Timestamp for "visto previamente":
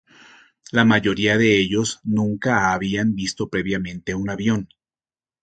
3.13-4.15